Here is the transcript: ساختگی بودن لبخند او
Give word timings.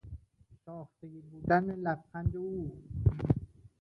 ساختگی 0.63 1.21
بودن 1.21 1.75
لبخند 1.75 2.35
او 2.37 2.81